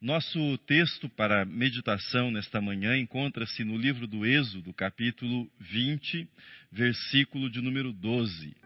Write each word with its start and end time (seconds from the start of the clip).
Nosso 0.00 0.56
texto 0.58 1.08
para 1.08 1.44
meditação 1.44 2.30
nesta 2.30 2.60
manhã 2.60 2.96
encontra-se 2.96 3.64
no 3.64 3.76
livro 3.76 4.06
do 4.06 4.24
Êxodo, 4.24 4.72
capítulo 4.72 5.50
20, 5.58 6.28
versículo 6.70 7.50
de 7.50 7.60
número 7.60 7.92
12. 7.92 8.56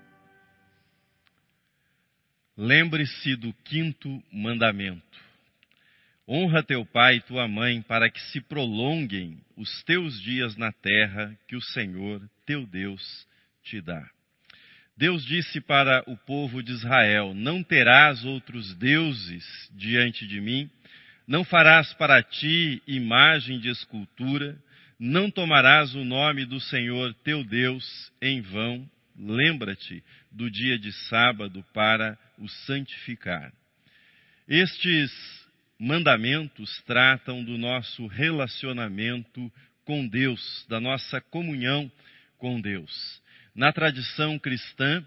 Lembre-se 2.54 3.34
do 3.36 3.50
quinto 3.64 4.22
mandamento. 4.30 5.18
Honra 6.28 6.62
teu 6.62 6.84
pai 6.84 7.16
e 7.16 7.22
tua 7.22 7.48
mãe 7.48 7.80
para 7.80 8.10
que 8.10 8.20
se 8.30 8.42
prolonguem 8.42 9.42
os 9.56 9.82
teus 9.84 10.20
dias 10.20 10.54
na 10.58 10.70
terra 10.70 11.34
que 11.48 11.56
o 11.56 11.62
Senhor, 11.62 12.20
teu 12.44 12.66
Deus, 12.66 13.26
te 13.62 13.80
dá. 13.80 14.06
Deus 14.94 15.24
disse 15.24 15.62
para 15.62 16.04
o 16.06 16.14
povo 16.14 16.62
de 16.62 16.72
Israel: 16.72 17.32
Não 17.32 17.62
terás 17.62 18.22
outros 18.22 18.74
deuses 18.74 19.42
diante 19.74 20.26
de 20.26 20.38
mim 20.38 20.70
não 21.26 21.44
farás 21.44 21.92
para 21.94 22.22
ti 22.22 22.82
imagem 22.86 23.58
de 23.58 23.68
escultura, 23.68 24.56
não 24.98 25.30
tomarás 25.30 25.94
o 25.94 26.04
nome 26.04 26.44
do 26.44 26.60
Senhor 26.60 27.14
teu 27.24 27.44
Deus 27.44 28.12
em 28.20 28.40
vão. 28.40 28.88
Lembra-te 29.18 30.02
do 30.30 30.50
dia 30.50 30.78
de 30.78 30.92
sábado 31.08 31.64
para 31.74 32.18
o 32.38 32.48
santificar. 32.48 33.52
Estes 34.48 35.12
mandamentos 35.78 36.80
tratam 36.86 37.44
do 37.44 37.58
nosso 37.58 38.06
relacionamento 38.06 39.52
com 39.84 40.06
Deus, 40.06 40.64
da 40.68 40.80
nossa 40.80 41.20
comunhão 41.20 41.90
com 42.38 42.60
Deus. 42.60 43.20
Na 43.54 43.72
tradição 43.72 44.38
cristã, 44.38 45.04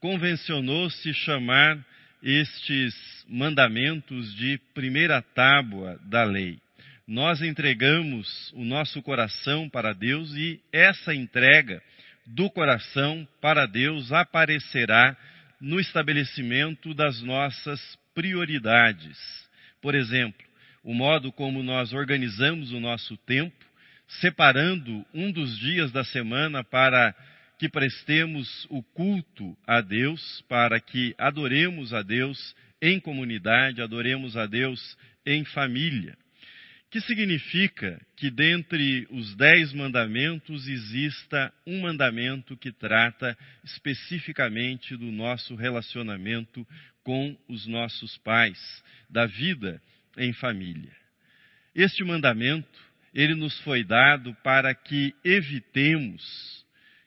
convencionou-se 0.00 1.12
chamar 1.14 1.84
estes 2.24 2.94
mandamentos 3.28 4.34
de 4.34 4.58
primeira 4.72 5.20
tábua 5.20 6.00
da 6.06 6.24
lei. 6.24 6.58
Nós 7.06 7.42
entregamos 7.42 8.50
o 8.54 8.64
nosso 8.64 9.02
coração 9.02 9.68
para 9.68 9.92
Deus 9.92 10.34
e 10.34 10.58
essa 10.72 11.14
entrega 11.14 11.82
do 12.26 12.48
coração 12.48 13.28
para 13.42 13.66
Deus 13.66 14.10
aparecerá 14.10 15.14
no 15.60 15.78
estabelecimento 15.78 16.94
das 16.94 17.20
nossas 17.20 17.78
prioridades. 18.14 19.18
Por 19.82 19.94
exemplo, 19.94 20.46
o 20.82 20.94
modo 20.94 21.30
como 21.30 21.62
nós 21.62 21.92
organizamos 21.92 22.72
o 22.72 22.80
nosso 22.80 23.18
tempo, 23.18 23.64
separando 24.08 25.04
um 25.12 25.30
dos 25.30 25.58
dias 25.58 25.92
da 25.92 26.04
semana 26.04 26.64
para 26.64 27.14
que 27.58 27.68
prestemos 27.68 28.66
o 28.68 28.82
culto 28.82 29.56
a 29.66 29.80
Deus, 29.80 30.42
para 30.48 30.80
que 30.80 31.14
adoremos 31.18 31.92
a 31.92 32.02
Deus 32.02 32.54
em 32.80 33.00
comunidade, 33.00 33.80
adoremos 33.80 34.36
a 34.36 34.46
Deus 34.46 34.96
em 35.24 35.44
família. 35.44 36.16
Que 36.90 37.00
significa 37.00 38.00
que 38.16 38.30
dentre 38.30 39.06
os 39.10 39.34
dez 39.36 39.72
mandamentos 39.72 40.68
exista 40.68 41.52
um 41.66 41.80
mandamento 41.80 42.56
que 42.56 42.70
trata 42.70 43.36
especificamente 43.64 44.96
do 44.96 45.10
nosso 45.10 45.56
relacionamento 45.56 46.66
com 47.02 47.36
os 47.48 47.66
nossos 47.66 48.16
pais, 48.18 48.58
da 49.10 49.26
vida 49.26 49.80
em 50.16 50.32
família. 50.32 50.92
Este 51.74 52.04
mandamento, 52.04 52.78
ele 53.12 53.34
nos 53.34 53.58
foi 53.60 53.82
dado 53.82 54.34
para 54.42 54.74
que 54.74 55.14
evitemos 55.24 56.63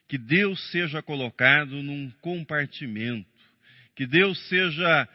que 0.08 0.16
Deus 0.16 0.58
seja 0.70 1.02
colocado 1.02 1.82
num 1.82 2.10
compartimento, 2.22 3.28
que 3.94 4.06
Deus 4.06 4.38
seja 4.48 5.06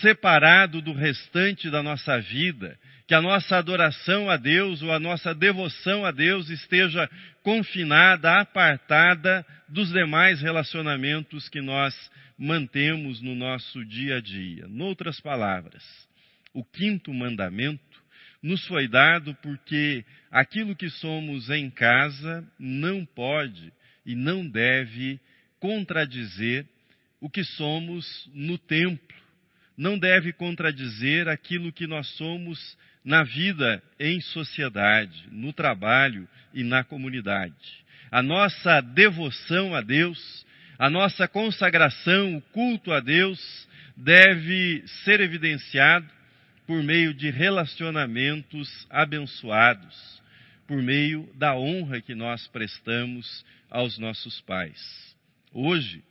separado 0.00 0.80
do 0.82 0.92
restante 0.92 1.70
da 1.70 1.82
nossa 1.82 2.20
vida, 2.20 2.78
que 3.06 3.14
a 3.14 3.22
nossa 3.22 3.56
adoração 3.56 4.30
a 4.30 4.36
Deus 4.36 4.82
ou 4.82 4.92
a 4.92 5.00
nossa 5.00 5.34
devoção 5.34 6.04
a 6.04 6.10
Deus 6.10 6.50
esteja 6.50 7.10
confinada, 7.42 8.40
apartada 8.40 9.44
dos 9.68 9.90
demais 9.90 10.40
relacionamentos 10.40 11.48
que 11.48 11.60
nós 11.60 11.94
mantemos 12.38 13.20
no 13.20 13.34
nosso 13.34 13.84
dia 13.84 14.18
a 14.18 14.20
dia. 14.20 14.66
Noutras 14.68 15.20
palavras, 15.20 15.82
o 16.52 16.62
quinto 16.62 17.12
mandamento 17.12 17.80
nos 18.42 18.66
foi 18.66 18.86
dado 18.86 19.34
porque 19.36 20.04
aquilo 20.30 20.76
que 20.76 20.90
somos 20.90 21.48
em 21.50 21.70
casa 21.70 22.46
não 22.58 23.04
pode 23.04 23.72
e 24.04 24.14
não 24.14 24.46
deve 24.46 25.20
contradizer 25.60 26.66
o 27.20 27.30
que 27.30 27.44
somos 27.44 28.28
no 28.34 28.58
templo, 28.58 29.16
não 29.76 29.98
deve 29.98 30.32
contradizer 30.32 31.28
aquilo 31.28 31.72
que 31.72 31.86
nós 31.86 32.06
somos 32.16 32.76
na 33.04 33.22
vida 33.22 33.82
em 33.98 34.20
sociedade, 34.20 35.28
no 35.30 35.52
trabalho 35.52 36.28
e 36.52 36.62
na 36.62 36.84
comunidade. 36.84 37.54
A 38.10 38.22
nossa 38.22 38.80
devoção 38.80 39.74
a 39.74 39.80
Deus, 39.80 40.44
a 40.78 40.90
nossa 40.90 41.26
consagração, 41.26 42.36
o 42.36 42.40
culto 42.40 42.92
a 42.92 43.00
Deus 43.00 43.68
deve 43.96 44.82
ser 45.04 45.20
evidenciado 45.20 46.08
por 46.66 46.82
meio 46.82 47.12
de 47.14 47.30
relacionamentos 47.30 48.86
abençoados, 48.90 50.22
por 50.66 50.80
meio 50.82 51.28
da 51.36 51.56
honra 51.56 52.00
que 52.00 52.14
nós 52.14 52.46
prestamos 52.48 53.44
aos 53.72 53.96
nossos 53.98 54.40
pais. 54.42 54.78
Hoje, 55.50 56.04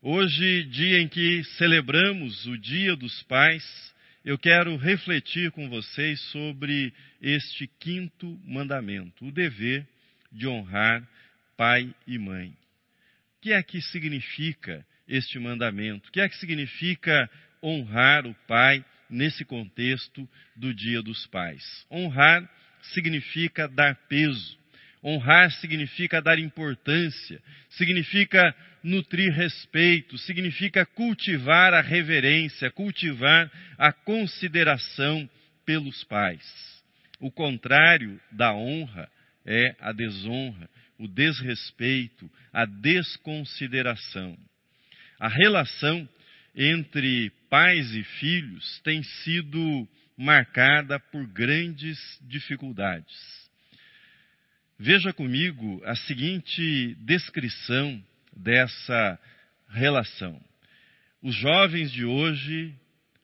hoje, 0.00 0.64
dia 0.64 0.98
em 0.98 1.06
que 1.06 1.44
celebramos 1.58 2.46
o 2.46 2.56
Dia 2.56 2.96
dos 2.96 3.22
Pais, 3.24 3.94
eu 4.24 4.38
quero 4.38 4.76
refletir 4.76 5.50
com 5.50 5.68
vocês 5.68 6.18
sobre 6.32 6.92
este 7.20 7.66
quinto 7.78 8.40
mandamento, 8.44 9.26
o 9.26 9.30
dever 9.30 9.86
de 10.32 10.48
honrar 10.48 11.06
pai 11.56 11.94
e 12.06 12.18
mãe. 12.18 12.48
O 12.48 13.40
que 13.42 13.52
é 13.52 13.62
que 13.62 13.80
significa 13.80 14.84
este 15.06 15.38
mandamento? 15.38 16.08
O 16.08 16.12
que 16.12 16.20
é 16.20 16.28
que 16.28 16.36
significa 16.38 17.30
honrar 17.62 18.26
o 18.26 18.34
pai 18.48 18.82
nesse 19.08 19.44
contexto 19.44 20.28
do 20.56 20.72
Dia 20.72 21.02
dos 21.02 21.26
Pais? 21.26 21.62
Honrar 21.90 22.50
significa 22.94 23.68
dar 23.68 23.94
peso, 24.08 24.58
Honrar 25.04 25.50
significa 25.52 26.20
dar 26.20 26.38
importância, 26.38 27.40
significa 27.70 28.54
nutrir 28.82 29.32
respeito, 29.32 30.16
significa 30.18 30.86
cultivar 30.86 31.74
a 31.74 31.80
reverência, 31.80 32.70
cultivar 32.70 33.50
a 33.78 33.92
consideração 33.92 35.28
pelos 35.64 36.04
pais. 36.04 36.42
O 37.20 37.30
contrário 37.30 38.20
da 38.30 38.54
honra 38.54 39.08
é 39.44 39.74
a 39.80 39.92
desonra, 39.92 40.68
o 40.98 41.06
desrespeito, 41.08 42.30
a 42.52 42.64
desconsideração. 42.64 44.36
A 45.18 45.28
relação 45.28 46.08
entre 46.54 47.30
pais 47.50 47.94
e 47.94 48.02
filhos 48.02 48.80
tem 48.82 49.02
sido 49.02 49.88
marcada 50.16 50.98
por 50.98 51.26
grandes 51.26 51.98
dificuldades. 52.22 53.45
Veja 54.78 55.10
comigo 55.10 55.80
a 55.86 55.96
seguinte 55.96 56.94
descrição 57.00 58.02
dessa 58.36 59.18
relação. 59.70 60.38
Os 61.22 61.34
jovens 61.34 61.90
de 61.90 62.04
hoje, 62.04 62.74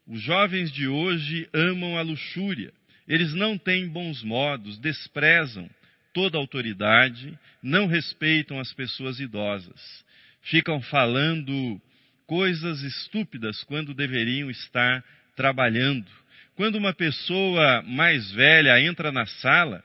os 0.06 0.22
jovens 0.22 0.72
de 0.72 0.88
hoje 0.88 1.46
amam 1.52 1.98
a 1.98 2.02
luxúria. 2.02 2.72
Eles 3.06 3.34
não 3.34 3.58
têm 3.58 3.86
bons 3.86 4.22
modos, 4.22 4.78
desprezam 4.78 5.68
toda 6.14 6.38
autoridade, 6.38 7.38
não 7.62 7.86
respeitam 7.86 8.58
as 8.58 8.72
pessoas 8.72 9.20
idosas. 9.20 10.04
Ficam 10.40 10.80
falando 10.80 11.78
coisas 12.26 12.80
estúpidas 12.80 13.62
quando 13.64 13.92
deveriam 13.92 14.50
estar 14.50 15.04
trabalhando. 15.36 16.10
Quando 16.54 16.76
uma 16.76 16.94
pessoa 16.94 17.82
mais 17.82 18.30
velha 18.32 18.80
entra 18.80 19.12
na 19.12 19.26
sala, 19.26 19.84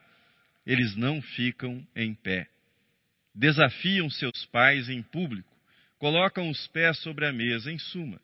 eles 0.67 0.97
não 0.97 1.21
ficam 1.21 1.87
em 1.95 2.13
pé. 2.13 2.49
Desafiam 3.33 4.09
seus 4.09 4.45
pais 4.47 4.89
em 4.89 5.01
público, 5.01 5.49
colocam 5.97 6.49
os 6.49 6.67
pés 6.67 6.99
sobre 6.99 7.25
a 7.25 7.31
mesa, 7.31 7.71
em 7.71 7.79
suma, 7.79 8.19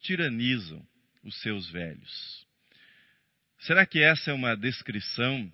tiranizam 0.00 0.82
os 1.22 1.38
seus 1.42 1.70
velhos. 1.70 2.46
Será 3.58 3.84
que 3.84 4.00
essa 4.02 4.30
é 4.30 4.34
uma 4.34 4.56
descrição 4.56 5.52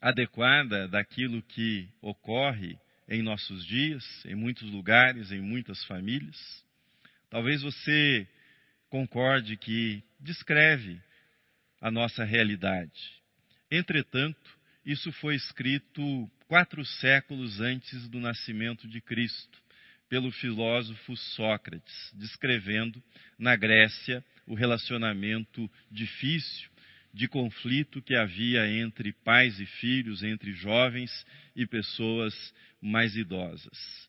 adequada 0.00 0.88
daquilo 0.88 1.40
que 1.42 1.88
ocorre 2.00 2.76
em 3.08 3.22
nossos 3.22 3.64
dias, 3.64 4.04
em 4.26 4.34
muitos 4.34 4.68
lugares, 4.68 5.30
em 5.30 5.40
muitas 5.40 5.84
famílias? 5.84 6.36
Talvez 7.30 7.62
você 7.62 8.26
concorde 8.90 9.56
que 9.56 10.02
descreve 10.18 11.00
a 11.80 11.88
nossa 11.88 12.24
realidade. 12.24 13.22
Entretanto, 13.70 14.61
isso 14.84 15.12
foi 15.12 15.36
escrito 15.36 16.30
quatro 16.48 16.84
séculos 16.84 17.60
antes 17.60 18.08
do 18.08 18.18
nascimento 18.18 18.88
de 18.88 19.00
Cristo, 19.00 19.60
pelo 20.08 20.30
filósofo 20.30 21.16
Sócrates, 21.16 22.12
descrevendo 22.14 23.02
na 23.38 23.56
Grécia 23.56 24.22
o 24.46 24.54
relacionamento 24.54 25.70
difícil 25.90 26.68
de 27.14 27.28
conflito 27.28 28.02
que 28.02 28.14
havia 28.14 28.66
entre 28.68 29.12
pais 29.12 29.58
e 29.60 29.66
filhos, 29.66 30.22
entre 30.22 30.52
jovens 30.52 31.10
e 31.54 31.66
pessoas 31.66 32.34
mais 32.80 33.16
idosas. 33.16 34.08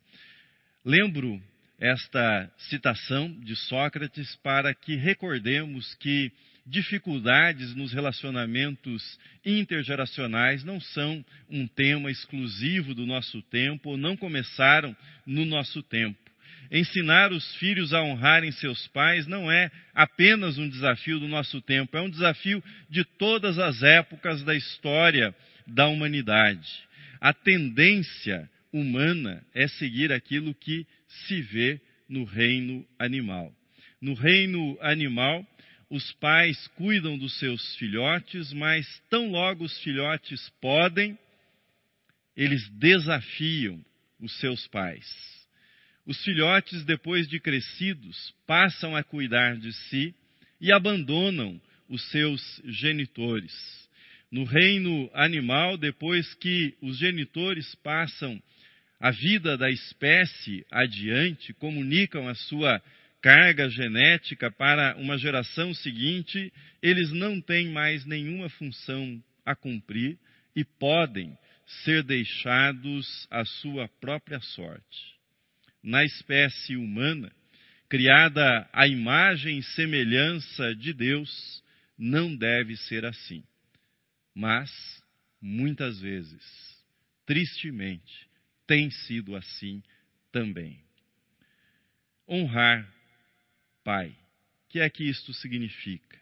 Lembro 0.84 1.42
esta 1.80 2.52
citação 2.70 3.32
de 3.42 3.56
Sócrates 3.56 4.36
para 4.38 4.74
que 4.74 4.96
recordemos 4.96 5.94
que 5.96 6.32
dificuldades 6.66 7.76
nos 7.76 7.92
relacionamentos 7.92 9.20
intergeracionais 9.46 10.64
não 10.64 10.80
são 10.80 11.24
um 11.50 11.68
tema 11.68 12.10
exclusivo 12.10 12.94
do 12.94 13.06
nosso 13.06 13.42
tempo 13.44 13.92
ou 13.92 13.98
não 13.98 14.16
começaram 14.16 14.96
no 15.26 15.46
nosso 15.46 15.84
tempo. 15.84 16.18
Ensinar 16.72 17.32
os 17.32 17.56
filhos 17.56 17.94
a 17.94 18.02
honrarem 18.02 18.52
seus 18.52 18.88
pais 18.88 19.28
não 19.28 19.52
é 19.52 19.70
apenas 19.94 20.58
um 20.58 20.68
desafio 20.68 21.20
do 21.20 21.28
nosso 21.28 21.62
tempo, 21.62 21.96
é 21.98 22.02
um 22.02 22.10
desafio 22.10 22.64
de 22.90 23.04
todas 23.04 23.60
as 23.60 23.84
épocas 23.84 24.44
da 24.44 24.56
história 24.56 25.36
da 25.68 25.88
humanidade. 25.88 26.68
A 27.20 27.34
tendência 27.34 28.50
humana 28.72 29.44
é 29.54 29.68
seguir 29.68 30.12
aquilo 30.12 30.56
que 30.56 30.88
se 31.08 31.42
vê 31.42 31.80
no 32.10 32.24
reino 32.24 32.86
animal. 32.98 33.54
No 34.02 34.14
reino 34.14 34.78
animal, 34.82 35.46
os 35.94 36.12
pais 36.14 36.68
cuidam 36.70 37.20
dos 37.20 37.38
seus 37.38 37.76
filhotes, 37.76 38.52
mas 38.52 38.84
tão 39.12 39.30
logo 39.30 39.64
os 39.64 39.80
filhotes 39.84 40.50
podem, 40.60 41.16
eles 42.36 42.68
desafiam 42.70 43.80
os 44.20 44.36
seus 44.40 44.66
pais. 44.70 45.06
Os 46.04 46.20
filhotes, 46.24 46.84
depois 46.84 47.28
de 47.28 47.40
crescidos, 47.40 48.34
passam 48.48 48.96
a 48.96 49.04
cuidar 49.04 49.56
de 49.56 49.72
si 49.72 50.16
e 50.60 50.72
abandonam 50.72 51.62
os 51.88 52.02
seus 52.10 52.42
genitores. 52.66 53.54
No 54.32 54.46
reino 54.46 55.12
animal, 55.14 55.78
depois 55.78 56.34
que 56.34 56.74
os 56.82 56.98
genitores 56.98 57.76
passam 57.84 58.42
a 59.00 59.12
vida 59.12 59.56
da 59.56 59.70
espécie 59.70 60.66
adiante, 60.72 61.54
comunicam 61.54 62.28
a 62.28 62.34
sua 62.34 62.82
carga 63.24 63.70
genética 63.70 64.52
para 64.52 64.98
uma 64.98 65.18
geração 65.18 65.74
seguinte, 65.74 66.52
eles 66.82 67.10
não 67.14 67.40
têm 67.40 67.70
mais 67.70 68.06
nenhuma 68.06 68.50
função 68.50 69.24
a 69.46 69.56
cumprir 69.56 70.20
e 70.54 70.66
podem 70.66 71.36
ser 71.86 72.04
deixados 72.04 73.26
à 73.32 73.46
sua 73.46 73.88
própria 74.02 74.42
sorte. 74.42 75.16
Na 75.82 76.04
espécie 76.04 76.76
humana, 76.76 77.32
criada 77.88 78.70
à 78.74 78.86
imagem 78.88 79.58
e 79.60 79.64
semelhança 79.64 80.76
de 80.76 80.92
Deus, 80.92 81.64
não 81.98 82.36
deve 82.36 82.76
ser 82.76 83.06
assim. 83.06 83.42
Mas, 84.36 84.70
muitas 85.42 86.02
vezes, 86.02 86.44
tristemente, 87.26 88.28
tem 88.68 88.92
sido 88.92 89.34
assim 89.34 89.82
também. 90.30 90.78
Honrar 92.28 92.86
Pai. 93.84 94.10
O 94.10 94.70
que 94.70 94.80
é 94.80 94.90
que 94.90 95.04
isto 95.04 95.34
significa? 95.34 96.18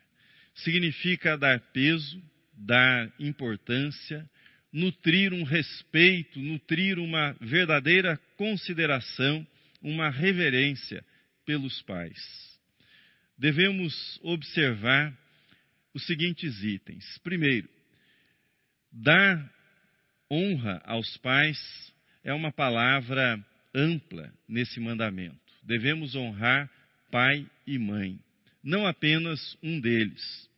Significa 0.56 1.38
dar 1.38 1.60
peso, 1.72 2.22
dar 2.54 3.12
importância, 3.20 4.30
nutrir 4.72 5.34
um 5.34 5.44
respeito, 5.44 6.40
nutrir 6.40 7.00
uma 7.00 7.34
verdadeira 7.40 8.18
consideração, 8.38 9.46
uma 9.82 10.10
reverência 10.10 11.04
pelos 11.46 11.82
pais. 11.84 12.20
Devemos 13.38 14.20
observar 14.22 15.18
os 15.94 16.06
seguintes 16.06 16.64
itens. 16.64 17.18
Primeiro, 17.24 17.70
dar 18.92 19.52
honra 20.30 20.82
aos 20.86 21.18
pais 21.18 21.60
é 22.24 22.34
uma 22.34 22.52
palavra 22.52 23.44
ampla 23.74 24.32
nesse 24.48 24.80
mandamento. 24.80 25.40
Devemos 25.64 26.16
honrar 26.16 26.70
pai 27.12 27.46
e 27.68 27.78
mãe, 27.78 28.18
não 28.64 28.88
apenas 28.88 29.58
um 29.62 29.80
deles. 29.80 30.50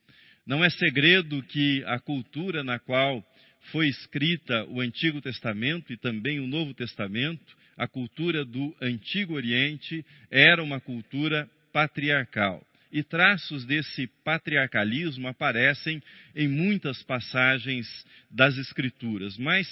Não 0.46 0.64
é 0.64 0.70
segredo 0.70 1.42
que 1.44 1.84
a 1.86 2.00
cultura 2.00 2.64
na 2.64 2.78
qual 2.78 3.26
foi 3.72 3.88
escrita 3.88 4.66
o 4.66 4.80
Antigo 4.80 5.22
Testamento 5.22 5.92
e 5.92 5.98
também 5.98 6.40
o 6.40 6.48
Novo 6.48 6.74
Testamento, 6.74 7.58
a 7.76 7.88
cultura 7.88 8.46
do 8.46 8.76
Antigo 8.82 9.34
Oriente, 9.34 10.06
era 10.30 10.62
uma 10.62 10.80
cultura 10.80 11.50
patriarcal. 11.72 12.66
E 12.92 13.02
traços 13.02 13.66
desse 13.66 14.06
patriarcalismo 14.24 15.28
aparecem 15.28 16.04
em 16.36 16.48
muitas 16.48 17.02
passagens 17.04 17.88
das 18.30 18.56
Escrituras, 18.58 19.38
mas 19.38 19.68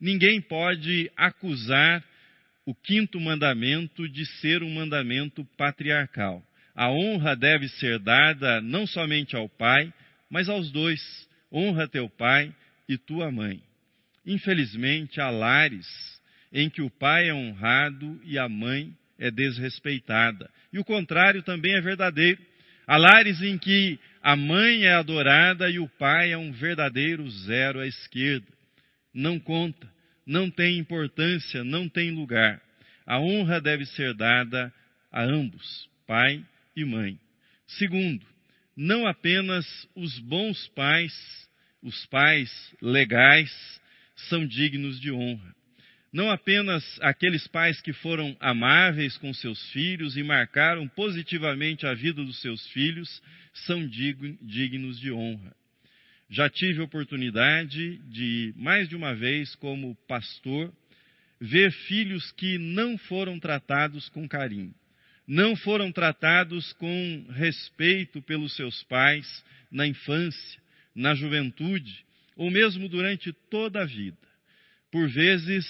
ninguém 0.00 0.40
pode 0.40 1.10
acusar 1.14 2.02
o 2.64 2.74
quinto 2.74 3.18
mandamento 3.20 4.08
de 4.08 4.24
ser 4.40 4.62
um 4.62 4.70
mandamento 4.70 5.44
patriarcal. 5.56 6.42
A 6.74 6.90
honra 6.90 7.36
deve 7.36 7.68
ser 7.68 7.98
dada 7.98 8.60
não 8.60 8.86
somente 8.86 9.36
ao 9.36 9.48
pai, 9.48 9.92
mas 10.30 10.48
aos 10.48 10.70
dois. 10.70 11.00
Honra 11.52 11.88
teu 11.88 12.08
pai 12.08 12.54
e 12.88 12.96
tua 12.96 13.30
mãe. 13.30 13.60
Infelizmente, 14.24 15.20
há 15.20 15.28
lares 15.28 15.86
em 16.52 16.70
que 16.70 16.80
o 16.80 16.88
pai 16.88 17.28
é 17.28 17.34
honrado 17.34 18.20
e 18.24 18.38
a 18.38 18.48
mãe 18.48 18.96
é 19.18 19.30
desrespeitada. 19.30 20.50
E 20.72 20.78
o 20.78 20.84
contrário 20.84 21.42
também 21.42 21.74
é 21.74 21.80
verdadeiro. 21.80 22.40
Há 22.86 22.96
lares 22.96 23.42
em 23.42 23.58
que 23.58 23.98
a 24.22 24.34
mãe 24.36 24.84
é 24.84 24.94
adorada 24.94 25.68
e 25.68 25.78
o 25.78 25.88
pai 25.88 26.32
é 26.32 26.38
um 26.38 26.52
verdadeiro 26.52 27.28
zero 27.28 27.80
à 27.80 27.86
esquerda. 27.86 28.46
Não 29.12 29.38
conta 29.38 29.91
não 30.26 30.50
tem 30.50 30.78
importância, 30.78 31.64
não 31.64 31.88
tem 31.88 32.10
lugar. 32.10 32.60
A 33.06 33.18
honra 33.18 33.60
deve 33.60 33.84
ser 33.86 34.14
dada 34.14 34.72
a 35.10 35.22
ambos, 35.22 35.88
pai 36.06 36.44
e 36.76 36.84
mãe. 36.84 37.18
Segundo, 37.66 38.24
não 38.76 39.06
apenas 39.06 39.66
os 39.94 40.18
bons 40.20 40.68
pais, 40.68 41.12
os 41.82 42.06
pais 42.06 42.50
legais, 42.80 43.80
são 44.28 44.46
dignos 44.46 45.00
de 45.00 45.10
honra. 45.10 45.54
Não 46.12 46.30
apenas 46.30 46.84
aqueles 47.00 47.46
pais 47.48 47.80
que 47.80 47.92
foram 47.92 48.36
amáveis 48.38 49.16
com 49.16 49.32
seus 49.32 49.70
filhos 49.70 50.16
e 50.16 50.22
marcaram 50.22 50.86
positivamente 50.86 51.86
a 51.86 51.94
vida 51.94 52.22
dos 52.22 52.40
seus 52.40 52.66
filhos 52.68 53.22
são 53.54 53.86
dignos 53.86 55.00
de 55.00 55.10
honra. 55.10 55.54
Já 56.32 56.48
tive 56.48 56.80
oportunidade 56.80 57.98
de, 58.08 58.54
mais 58.56 58.88
de 58.88 58.96
uma 58.96 59.14
vez, 59.14 59.54
como 59.56 59.94
pastor, 60.08 60.72
ver 61.38 61.70
filhos 61.70 62.32
que 62.32 62.56
não 62.56 62.96
foram 62.96 63.38
tratados 63.38 64.08
com 64.08 64.26
carinho, 64.26 64.74
não 65.28 65.54
foram 65.54 65.92
tratados 65.92 66.72
com 66.72 67.26
respeito 67.34 68.22
pelos 68.22 68.56
seus 68.56 68.82
pais 68.84 69.44
na 69.70 69.86
infância, 69.86 70.58
na 70.94 71.14
juventude, 71.14 72.02
ou 72.34 72.50
mesmo 72.50 72.88
durante 72.88 73.30
toda 73.50 73.82
a 73.82 73.84
vida. 73.84 74.16
Por 74.90 75.10
vezes, 75.10 75.66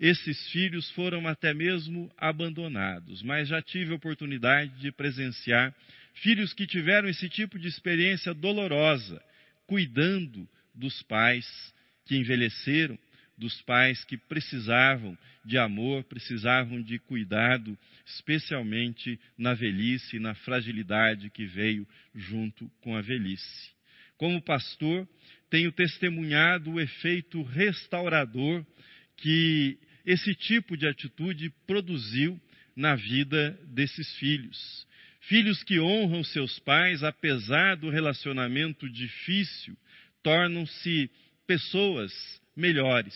esses 0.00 0.48
filhos 0.50 0.90
foram 0.92 1.28
até 1.28 1.52
mesmo 1.52 2.10
abandonados, 2.16 3.22
mas 3.22 3.48
já 3.48 3.60
tive 3.60 3.92
oportunidade 3.92 4.72
de 4.80 4.90
presenciar 4.90 5.74
filhos 6.14 6.54
que 6.54 6.66
tiveram 6.66 7.10
esse 7.10 7.28
tipo 7.28 7.58
de 7.58 7.68
experiência 7.68 8.32
dolorosa 8.32 9.22
cuidando 9.68 10.48
dos 10.74 11.00
pais 11.02 11.46
que 12.06 12.16
envelheceram, 12.16 12.98
dos 13.36 13.60
pais 13.62 14.02
que 14.04 14.16
precisavam 14.16 15.16
de 15.44 15.56
amor, 15.56 16.02
precisavam 16.04 16.82
de 16.82 16.98
cuidado, 16.98 17.78
especialmente 18.04 19.20
na 19.36 19.54
velhice 19.54 20.16
e 20.16 20.18
na 20.18 20.34
fragilidade 20.34 21.30
que 21.30 21.46
veio 21.46 21.86
junto 22.14 22.68
com 22.80 22.96
a 22.96 23.00
velhice. 23.00 23.70
Como 24.16 24.42
pastor, 24.42 25.06
tenho 25.48 25.70
testemunhado 25.70 26.72
o 26.72 26.80
efeito 26.80 27.42
restaurador 27.42 28.66
que 29.18 29.78
esse 30.04 30.34
tipo 30.34 30.76
de 30.76 30.88
atitude 30.88 31.52
produziu 31.66 32.40
na 32.74 32.96
vida 32.96 33.50
desses 33.66 34.12
filhos. 34.16 34.86
Filhos 35.28 35.62
que 35.62 35.78
honram 35.78 36.24
seus 36.24 36.58
pais, 36.60 37.04
apesar 37.04 37.76
do 37.76 37.90
relacionamento 37.90 38.88
difícil, 38.88 39.76
tornam-se 40.22 41.10
pessoas 41.46 42.10
melhores, 42.56 43.14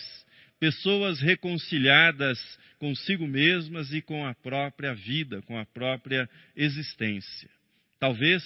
pessoas 0.59 1.19
reconciliadas 1.19 2.39
consigo 2.77 3.27
mesmas 3.27 3.91
e 3.91 3.99
com 3.99 4.27
a 4.27 4.35
própria 4.35 4.93
vida, 4.93 5.41
com 5.41 5.57
a 5.57 5.65
própria 5.65 6.29
existência. 6.55 7.49
Talvez 7.99 8.43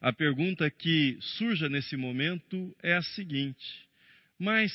a 0.00 0.12
pergunta 0.12 0.70
que 0.70 1.18
surja 1.20 1.68
nesse 1.68 1.96
momento 1.96 2.72
é 2.80 2.94
a 2.94 3.02
seguinte: 3.02 3.88
mas 4.38 4.72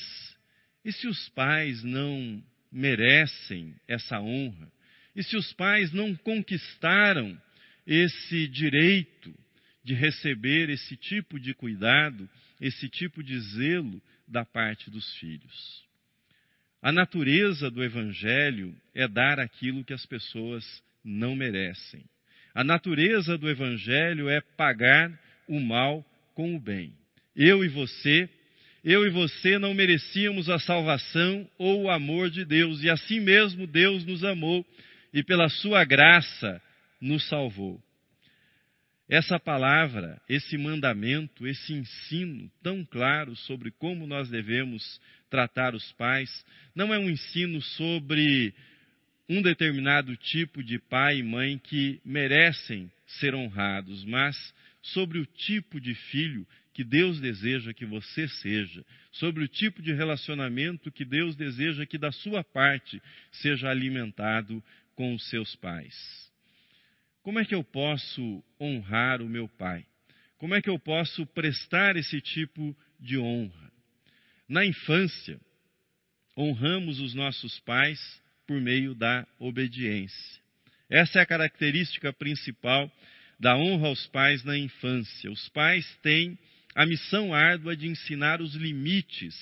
e 0.84 0.92
se 0.92 1.08
os 1.08 1.30
pais 1.30 1.82
não 1.84 2.44
merecem 2.70 3.74
essa 3.88 4.20
honra? 4.20 4.70
E 5.15 5.24
se 5.24 5.38
os 5.38 5.54
pais 5.54 5.94
não 5.94 6.13
conquistaram 6.18 7.39
esse 7.86 8.48
direito 8.48 9.34
de 9.84 9.94
receber 9.94 10.70
esse 10.70 10.98
tipo 10.98 11.39
de 11.39 11.54
cuidado, 11.54 12.27
esse 12.60 12.89
tipo 12.89 13.24
de 13.24 13.39
zelo 13.39 14.01
da 14.27 14.44
parte 14.44 14.89
dos 14.89 15.15
filhos. 15.18 15.86
A 16.82 16.92
natureza 16.92 17.70
do 17.70 17.84
Evangelho 17.84 18.75
é 18.94 19.08
dar 19.08 19.39
aquilo 19.39 19.84
que 19.84 19.94
as 19.94 20.06
pessoas 20.06 20.63
não 21.04 21.36
merecem. 21.36 22.04
A 22.54 22.63
natureza 22.63 23.38
do 23.38 23.50
Evangelho 23.50 24.30
é 24.30 24.42
pagar 24.42 25.12
o 25.48 25.60
mal 25.60 26.04
com 26.34 26.56
o 26.56 26.60
bem. 26.60 26.94
Eu 27.36 27.63
e 27.63 27.68
você, 27.68 28.30
eu 28.84 29.06
e 29.06 29.10
você 29.10 29.60
não 29.60 29.74
merecíamos 29.74 30.50
a 30.50 30.58
salvação 30.58 31.50
ou 31.58 31.84
o 31.84 31.89
amor 31.89 32.30
de 32.30 32.46
Deus, 32.46 32.82
e 32.82 32.89
assim 32.89 33.20
mesmo 33.20 33.68
Deus 33.68 34.06
nos 34.06 34.24
amou 34.24 34.65
e 35.13 35.24
pela 35.24 35.50
sua 35.50 35.84
graça 35.84 36.62
nos 37.00 37.28
salvou. 37.28 37.82
Essa 39.08 39.40
palavra, 39.40 40.20
esse 40.28 40.58
mandamento, 40.58 41.46
esse 41.46 41.74
ensino 41.74 42.52
tão 42.64 42.84
claro 42.84 43.36
sobre 43.36 43.70
como 43.70 44.08
nós 44.08 44.30
devemos 44.30 45.00
tratar 45.30 45.75
os 45.75 45.92
pais, 45.94 46.44
não 46.74 46.92
é 46.92 46.98
um 46.98 47.10
ensino 47.10 47.62
sobre 47.62 48.54
um 49.30 49.42
determinado 49.42 50.16
tipo 50.18 50.64
de 50.64 50.80
pai 50.80 51.20
e 51.20 51.24
mãe 51.24 51.58
que 51.58 52.00
merecem 52.04 52.92
ser 53.06 53.36
honrados, 53.36 54.04
mas 54.06 54.36
sobre 54.82 55.20
o 55.20 55.25
tipo 55.25 55.80
de 55.80 55.94
filho 55.94 56.46
que 56.74 56.84
Deus 56.84 57.20
deseja 57.20 57.74
que 57.74 57.86
você 57.86 58.28
seja, 58.28 58.84
sobre 59.12 59.44
o 59.44 59.48
tipo 59.48 59.82
de 59.82 59.94
relacionamento 59.94 60.92
que 60.92 61.06
Deus 61.06 61.36
deseja 61.36 61.86
que 61.86 61.98
da 61.98 62.12
sua 62.12 62.44
parte 62.44 63.02
seja 63.32 63.70
alimentado 63.70 64.64
com 64.96 65.14
os 65.14 65.30
seus 65.30 65.56
pais. 65.56 66.25
Como 67.25 67.39
é 67.39 67.44
que 67.44 67.55
eu 67.55 67.63
posso 67.63 68.44
honrar 68.62 69.20
o 69.20 69.27
meu 69.27 69.50
pai? 69.50 69.84
Como 70.38 70.53
é 70.53 70.62
que 70.62 70.70
eu 70.70 70.77
posso 70.77 71.25
prestar 71.25 71.96
esse 71.96 72.22
tipo 72.22 72.77
de 73.00 73.17
honra? 73.17 73.72
Na 74.48 74.63
infância, 74.63 75.41
honramos 76.38 77.00
os 77.00 77.15
nossos 77.15 77.60
pais 77.62 78.00
por 78.46 78.62
meio 78.62 78.94
da 78.94 79.27
obediência. 79.39 80.39
Essa 80.88 81.17
é 81.17 81.22
a 81.24 81.25
característica 81.25 82.13
principal 82.13 82.91
da 83.39 83.58
honra 83.58 83.88
aos 83.88 84.05
pais 84.05 84.44
na 84.44 84.55
infância. 84.55 85.32
Os 85.32 85.50
pais 85.50 85.84
têm 86.03 86.38
a 86.75 86.86
missão 86.86 87.34
árdua 87.34 87.75
de 87.75 87.88
ensinar 87.88 88.39
os 88.39 88.53
limites 88.53 89.36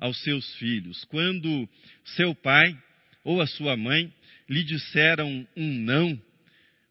aos 0.00 0.20
seus 0.24 0.52
filhos. 0.56 1.04
Quando 1.04 1.68
seu 2.04 2.34
pai 2.34 2.76
ou 3.22 3.40
a 3.40 3.46
sua 3.46 3.76
mãe 3.76 4.12
lhe 4.48 4.64
disseram 4.64 5.46
um 5.56 5.72
não, 5.72 6.20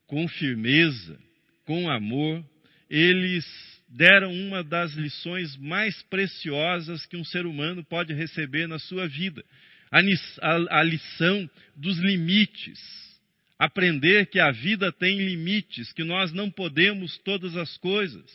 com 0.10 0.28
firmeza, 0.28 1.18
com 1.66 1.88
amor, 1.88 2.44
eles 2.90 3.46
deram 3.88 4.34
uma 4.34 4.64
das 4.64 4.94
lições 4.94 5.56
mais 5.58 6.02
preciosas 6.04 7.06
que 7.06 7.16
um 7.16 7.24
ser 7.24 7.46
humano 7.46 7.84
pode 7.84 8.12
receber 8.14 8.68
na 8.68 8.80
sua 8.80 9.08
vida: 9.08 9.46
a, 9.92 10.84
lição 10.84 11.50
dos 11.76 11.98
limites. 12.00 12.80
Aprender 13.60 14.28
que 14.28 14.40
a 14.40 14.52
vida 14.52 14.92
tem 14.92 15.18
limites, 15.18 15.94
que 15.94 16.04
nós 16.04 16.32
não 16.32 16.50
podemos 16.50 17.18
todas 17.20 17.56
as 17.58 17.78
coisas, 17.78 18.26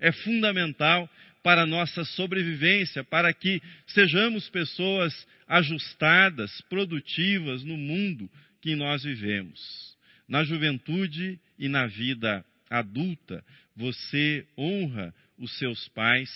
é 0.00 0.12
fundamental 0.12 1.10
para 1.42 1.62
a 1.62 1.66
nossa 1.66 2.04
sobrevivência, 2.04 3.02
para 3.02 3.34
que 3.34 3.60
sejamos 3.88 4.48
pessoas 4.48 5.26
ajustadas, 5.48 6.60
produtivas 6.70 7.64
no 7.64 7.76
mundo 7.76 8.30
que 8.62 8.76
nós 8.76 9.02
vivemos 9.02 9.97
na 10.28 10.44
juventude 10.44 11.40
e 11.58 11.68
na 11.68 11.86
vida 11.86 12.44
adulta, 12.68 13.42
você 13.74 14.46
honra 14.56 15.14
os 15.38 15.56
seus 15.58 15.88
pais, 15.88 16.30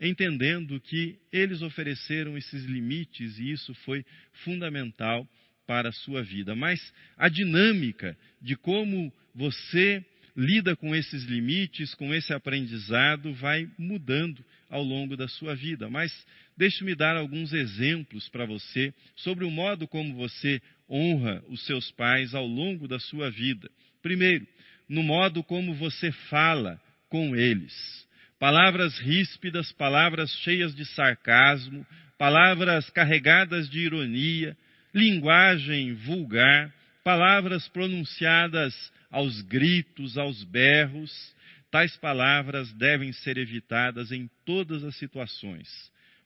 entendendo 0.00 0.80
que 0.80 1.18
eles 1.32 1.60
ofereceram 1.60 2.38
esses 2.38 2.64
limites 2.64 3.38
e 3.38 3.50
isso 3.50 3.74
foi 3.74 4.04
fundamental 4.44 5.28
para 5.66 5.90
a 5.90 5.92
sua 5.92 6.22
vida. 6.22 6.54
Mas 6.54 6.92
a 7.16 7.28
dinâmica 7.28 8.16
de 8.40 8.56
como 8.56 9.12
você 9.34 10.04
lida 10.36 10.74
com 10.74 10.94
esses 10.94 11.24
limites, 11.24 11.94
com 11.94 12.12
esse 12.12 12.32
aprendizado, 12.32 13.32
vai 13.34 13.68
mudando 13.78 14.44
ao 14.68 14.82
longo 14.82 15.16
da 15.16 15.28
sua 15.28 15.54
vida. 15.54 15.88
Mas 15.88 16.12
deixe-me 16.56 16.94
dar 16.94 17.16
alguns 17.16 17.52
exemplos 17.52 18.28
para 18.28 18.44
você 18.44 18.92
sobre 19.14 19.44
o 19.44 19.50
modo 19.50 19.86
como 19.86 20.14
você 20.14 20.60
honra 20.90 21.42
os 21.48 21.64
seus 21.66 21.90
pais 21.92 22.34
ao 22.34 22.46
longo 22.46 22.88
da 22.88 22.98
sua 22.98 23.30
vida. 23.30 23.70
Primeiro, 24.02 24.46
no 24.88 25.02
modo 25.02 25.42
como 25.42 25.74
você 25.74 26.10
fala 26.28 26.80
com 27.08 27.36
eles. 27.36 28.04
Palavras 28.38 28.98
ríspidas, 28.98 29.72
palavras 29.72 30.30
cheias 30.42 30.74
de 30.74 30.84
sarcasmo, 30.84 31.86
palavras 32.18 32.90
carregadas 32.90 33.70
de 33.70 33.80
ironia, 33.80 34.56
linguagem 34.92 35.94
vulgar, 35.94 36.72
palavras 37.02 37.68
pronunciadas 37.68 38.74
aos 39.14 39.40
gritos, 39.42 40.18
aos 40.18 40.42
berros. 40.42 41.34
Tais 41.70 41.96
palavras 41.96 42.72
devem 42.72 43.12
ser 43.12 43.38
evitadas 43.38 44.10
em 44.10 44.28
todas 44.44 44.82
as 44.84 44.96
situações, 44.96 45.68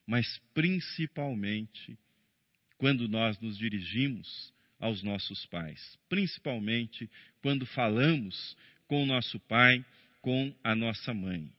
mas 0.05 0.41
principalmente 0.53 1.97
quando 2.77 3.07
nós 3.07 3.39
nos 3.39 3.57
dirigimos 3.57 4.53
aos 4.79 5.03
nossos 5.03 5.45
pais, 5.47 5.97
principalmente 6.07 7.09
quando 7.41 7.65
falamos 7.65 8.57
com 8.87 9.03
o 9.03 9.05
nosso 9.05 9.39
pai, 9.41 9.85
com 10.21 10.53
a 10.63 10.73
nossa 10.75 11.13
mãe. 11.13 11.51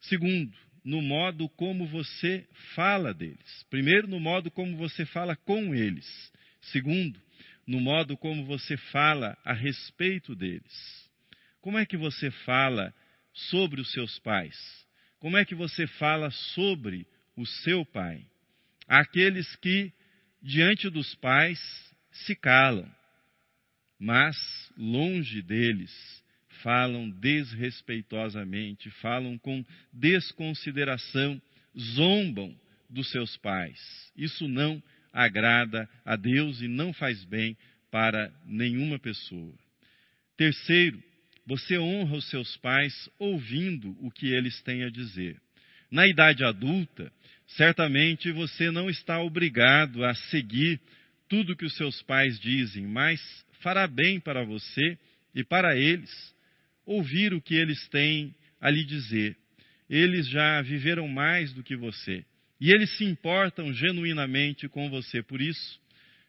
Segundo, 0.00 0.56
no 0.84 1.02
modo 1.02 1.48
como 1.50 1.86
você 1.86 2.46
fala 2.74 3.12
deles. 3.12 3.66
Primeiro, 3.68 4.08
no 4.08 4.18
modo 4.18 4.50
como 4.50 4.76
você 4.76 5.04
fala 5.06 5.36
com 5.36 5.74
eles. 5.74 6.32
Segundo, 6.60 7.20
no 7.68 7.80
modo 7.80 8.16
como 8.16 8.46
você 8.46 8.78
fala 8.78 9.36
a 9.44 9.52
respeito 9.52 10.34
deles. 10.34 11.06
Como 11.60 11.76
é 11.76 11.84
que 11.84 11.98
você 11.98 12.30
fala 12.30 12.94
sobre 13.50 13.78
os 13.78 13.92
seus 13.92 14.18
pais? 14.20 14.56
Como 15.20 15.36
é 15.36 15.44
que 15.44 15.54
você 15.54 15.86
fala 15.86 16.30
sobre 16.30 17.06
o 17.36 17.44
seu 17.44 17.84
pai? 17.84 18.24
Aqueles 18.88 19.54
que 19.56 19.92
diante 20.40 20.88
dos 20.88 21.14
pais 21.16 21.60
se 22.10 22.34
calam, 22.34 22.90
mas 24.00 24.34
longe 24.74 25.42
deles 25.42 25.92
falam 26.62 27.10
desrespeitosamente, 27.10 28.90
falam 28.92 29.36
com 29.36 29.62
desconsideração, 29.92 31.40
zombam 31.78 32.58
dos 32.88 33.10
seus 33.10 33.36
pais. 33.36 33.78
Isso 34.16 34.48
não 34.48 34.82
agrada 35.24 35.88
a 36.04 36.16
Deus 36.16 36.60
e 36.60 36.68
não 36.68 36.92
faz 36.92 37.24
bem 37.24 37.56
para 37.90 38.32
nenhuma 38.46 38.98
pessoa. 38.98 39.54
Terceiro, 40.36 41.02
você 41.46 41.78
honra 41.78 42.16
os 42.16 42.28
seus 42.28 42.56
pais 42.58 43.08
ouvindo 43.18 43.96
o 44.00 44.10
que 44.10 44.32
eles 44.32 44.60
têm 44.62 44.84
a 44.84 44.90
dizer. 44.90 45.40
Na 45.90 46.06
idade 46.06 46.44
adulta, 46.44 47.10
Certamente 47.56 48.30
você 48.30 48.70
não 48.70 48.90
está 48.90 49.20
obrigado 49.22 50.04
a 50.04 50.14
seguir 50.14 50.78
tudo 51.28 51.56
que 51.56 51.64
os 51.64 51.74
seus 51.76 52.02
pais 52.02 52.38
dizem, 52.38 52.86
mas 52.86 53.20
fará 53.60 53.86
bem 53.86 54.20
para 54.20 54.44
você 54.44 54.98
e 55.34 55.42
para 55.42 55.76
eles 55.76 56.10
ouvir 56.84 57.32
o 57.32 57.40
que 57.40 57.54
eles 57.54 57.88
têm 57.88 58.34
a 58.60 58.70
lhe 58.70 58.84
dizer. 58.84 59.36
Eles 59.88 60.28
já 60.28 60.60
viveram 60.60 61.08
mais 61.08 61.52
do 61.54 61.62
que 61.62 61.74
você 61.74 62.24
e 62.60 62.70
eles 62.70 62.96
se 62.96 63.04
importam 63.04 63.72
genuinamente 63.72 64.68
com 64.68 64.90
você. 64.90 65.22
Por 65.22 65.40
isso, 65.40 65.80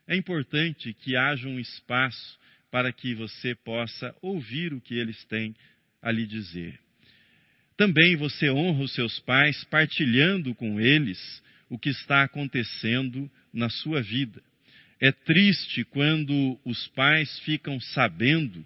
é 0.07 0.15
importante 0.15 0.93
que 0.93 1.15
haja 1.15 1.48
um 1.48 1.59
espaço 1.59 2.39
para 2.71 2.91
que 2.93 3.13
você 3.15 3.55
possa 3.55 4.15
ouvir 4.21 4.74
o 4.74 4.81
que 4.81 4.95
eles 4.95 5.24
têm 5.25 5.55
a 6.01 6.12
lhe 6.12 6.25
dizer. 6.25 6.79
Também 7.75 8.15
você 8.15 8.50
honra 8.50 8.83
os 8.83 8.93
seus 8.93 9.19
pais 9.21 9.63
partilhando 9.65 10.53
com 10.53 10.79
eles 10.79 11.17
o 11.69 11.77
que 11.77 11.89
está 11.89 12.24
acontecendo 12.24 13.29
na 13.53 13.69
sua 13.69 14.01
vida. 14.01 14.41
É 15.00 15.12
triste 15.12 15.83
quando 15.86 16.59
os 16.65 16.88
pais 16.89 17.39
ficam 17.39 17.79
sabendo 17.79 18.65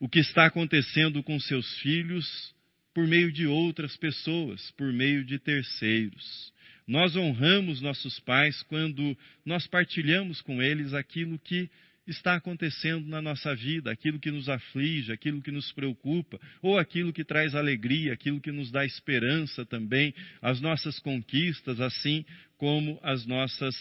o 0.00 0.08
que 0.08 0.18
está 0.18 0.46
acontecendo 0.46 1.22
com 1.22 1.38
seus 1.38 1.78
filhos 1.78 2.54
por 2.94 3.06
meio 3.06 3.30
de 3.30 3.46
outras 3.46 3.96
pessoas, 3.96 4.70
por 4.72 4.92
meio 4.92 5.24
de 5.24 5.38
terceiros. 5.38 6.52
Nós 6.92 7.16
honramos 7.16 7.80
nossos 7.80 8.20
pais 8.20 8.62
quando 8.64 9.16
nós 9.46 9.66
partilhamos 9.66 10.42
com 10.42 10.60
eles 10.60 10.92
aquilo 10.92 11.38
que 11.38 11.70
está 12.06 12.34
acontecendo 12.34 13.08
na 13.08 13.22
nossa 13.22 13.54
vida, 13.54 13.90
aquilo 13.90 14.20
que 14.20 14.30
nos 14.30 14.46
aflige, 14.46 15.10
aquilo 15.10 15.40
que 15.40 15.50
nos 15.50 15.72
preocupa, 15.72 16.38
ou 16.60 16.76
aquilo 16.76 17.10
que 17.10 17.24
traz 17.24 17.54
alegria, 17.54 18.12
aquilo 18.12 18.42
que 18.42 18.52
nos 18.52 18.70
dá 18.70 18.84
esperança 18.84 19.64
também, 19.64 20.14
as 20.42 20.60
nossas 20.60 20.98
conquistas, 20.98 21.80
assim 21.80 22.26
como 22.58 23.00
as 23.02 23.24
nossas 23.24 23.74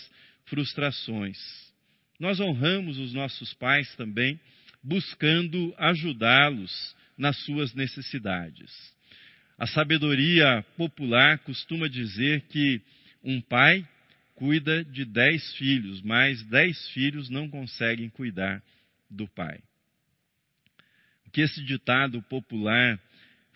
frustrações. 0.46 1.38
Nós 2.18 2.39
honramos 2.39 2.98
os 2.98 3.12
nossos 3.12 3.53
pais 3.56 3.94
também, 3.98 4.39
buscando 4.82 5.75
ajudá-los 5.77 6.96
nas 7.18 7.36
suas 7.39 7.74
necessidades. 7.74 8.72
A 9.58 9.68
sabedoria 9.68 10.65
popular 10.77 11.39
costuma 11.39 11.89
dizer 11.89 12.44
que 12.48 12.82
um 13.24 13.42
pai 13.42 13.88
cuida 14.36 14.84
de 14.84 15.06
dez 15.06 15.54
filhos, 15.56 16.01
mas 16.01 16.44
dez 16.48 16.90
filhos 16.90 17.30
não 17.30 17.50
conseguem 17.50 18.10
cuidar 18.10 18.62
do 19.10 19.28
pai. 19.28 19.60
O 21.28 21.32
que 21.32 21.42
esse 21.42 21.63
ditado 21.63 22.22
popular 22.24 23.00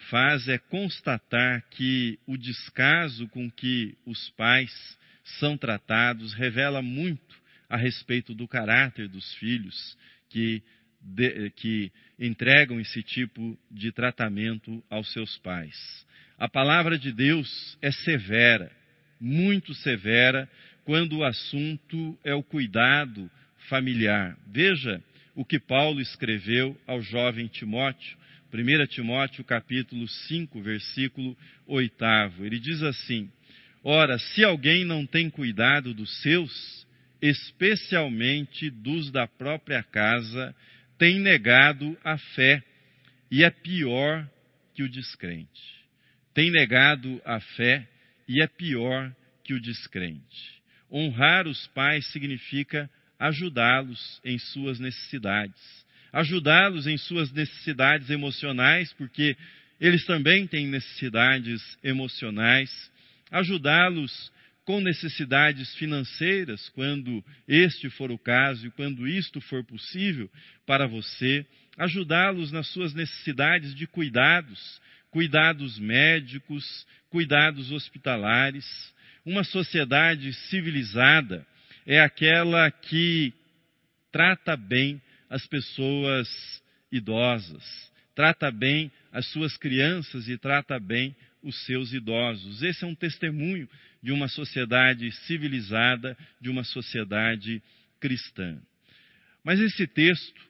faz 0.09 0.47
é 0.47 0.57
constatar 0.57 1.63
que 1.71 2.19
o 2.27 2.37
descaso 2.37 3.27
com 3.29 3.49
que 3.49 3.97
os 4.05 4.29
pais 4.31 4.71
são 5.39 5.57
tratados 5.57 6.33
revela 6.33 6.81
muito 6.81 7.35
a 7.67 7.77
respeito 7.77 8.33
do 8.33 8.47
caráter 8.47 9.07
dos 9.07 9.33
filhos 9.35 9.97
que, 10.29 10.61
de, 11.01 11.49
que 11.51 11.91
entregam 12.19 12.79
esse 12.79 13.01
tipo 13.01 13.57
de 13.71 13.91
tratamento 13.91 14.83
aos 14.89 15.11
seus 15.11 15.37
pais. 15.39 15.75
A 16.37 16.47
palavra 16.47 16.99
de 16.99 17.11
Deus 17.11 17.77
é 17.81 17.91
severa, 17.91 18.71
muito 19.19 19.73
severa, 19.73 20.49
quando 20.83 21.17
o 21.17 21.23
assunto 21.23 22.17
é 22.23 22.33
o 22.33 22.43
cuidado 22.43 23.29
familiar. 23.69 24.37
Veja 24.47 25.01
o 25.35 25.43
que 25.43 25.59
Paulo 25.59 25.99
escreveu 25.99 26.79
ao 26.87 27.01
jovem 27.01 27.47
Timóteo, 27.47 28.17
1 28.53 28.87
Timóteo 28.87 29.43
capítulo 29.43 30.07
5, 30.07 30.61
versículo 30.61 31.37
8. 31.67 31.95
Ele 32.41 32.59
diz 32.59 32.81
assim: 32.83 33.29
Ora, 33.83 34.17
se 34.17 34.43
alguém 34.43 34.85
não 34.85 35.05
tem 35.05 35.29
cuidado 35.29 35.93
dos 35.93 36.21
seus, 36.21 36.87
especialmente 37.21 38.69
dos 38.69 39.11
da 39.11 39.27
própria 39.27 39.83
casa, 39.83 40.55
tem 40.97 41.19
negado 41.19 41.97
a 42.03 42.17
fé 42.17 42.63
e 43.29 43.43
é 43.43 43.49
pior 43.49 44.27
que 44.73 44.83
o 44.83 44.89
descrente. 44.89 45.75
Tem 46.33 46.49
negado 46.51 47.21
a 47.25 47.39
fé 47.39 47.87
e 48.27 48.41
é 48.41 48.47
pior 48.47 49.13
que 49.43 49.53
o 49.53 49.61
descrente. 49.61 50.61
Honrar 50.91 51.47
os 51.47 51.67
pais 51.67 52.05
significa 52.11 52.89
ajudá-los 53.19 54.19
em 54.23 54.37
suas 54.37 54.79
necessidades, 54.79 55.85
ajudá-los 56.11 56.87
em 56.87 56.97
suas 56.97 57.31
necessidades 57.31 58.09
emocionais, 58.09 58.93
porque 58.93 59.37
eles 59.79 60.05
também 60.05 60.47
têm 60.47 60.67
necessidades 60.67 61.61
emocionais, 61.83 62.91
ajudá-los 63.31 64.31
com 64.65 64.81
necessidades 64.81 65.75
financeiras, 65.75 66.69
quando 66.69 67.23
este 67.47 67.89
for 67.91 68.11
o 68.11 68.17
caso 68.17 68.65
e 68.65 68.71
quando 68.71 69.07
isto 69.07 69.39
for 69.39 69.63
possível 69.63 70.29
para 70.65 70.87
você, 70.87 71.45
ajudá-los 71.77 72.51
nas 72.51 72.67
suas 72.69 72.93
necessidades 72.93 73.75
de 73.75 73.85
cuidados, 73.85 74.81
cuidados 75.15 75.79
médicos, 75.79 76.85
cuidados 77.09 77.71
hospitalares. 77.71 78.65
Uma 79.25 79.45
sociedade 79.45 80.33
civilizada 80.49 81.47
é 81.87 82.01
aquela 82.01 82.69
que 82.69 83.33
trata 84.11 84.57
bem 84.57 85.01
as 85.29 85.47
pessoas 85.47 86.27
idosas, 86.91 87.63
trata 88.13 88.51
bem 88.51 88.91
as 89.09 89.25
suas 89.27 89.55
crianças 89.55 90.27
e 90.27 90.37
trata 90.37 90.77
bem 90.81 91.15
os 91.41 91.63
seus 91.63 91.93
idosos. 91.93 92.61
Esse 92.61 92.83
é 92.83 92.87
um 92.87 92.93
testemunho 92.93 93.69
de 94.03 94.11
uma 94.11 94.27
sociedade 94.27 95.09
civilizada, 95.25 96.17
de 96.41 96.49
uma 96.49 96.65
sociedade 96.65 97.63
cristã. 98.01 98.61
Mas 99.45 99.61
esse 99.61 99.87
texto, 99.87 100.41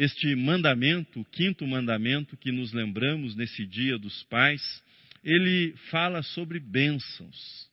este 0.00 0.34
mandamento, 0.34 1.20
o 1.20 1.24
quinto 1.26 1.66
mandamento 1.66 2.34
que 2.34 2.50
nos 2.50 2.72
lembramos 2.72 3.36
nesse 3.36 3.66
dia 3.66 3.98
dos 3.98 4.22
pais, 4.22 4.82
ele 5.22 5.74
fala 5.90 6.22
sobre 6.22 6.58
bênçãos. 6.58 7.68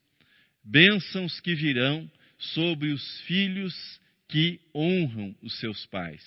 Bênçãos 0.61 1.39
que 1.39 1.55
virão 1.55 2.11
sobre 2.37 2.89
os 2.89 3.21
filhos 3.21 3.73
que 4.27 4.59
honram 4.75 5.33
os 5.41 5.57
seus 5.61 5.85
pais, 5.85 6.21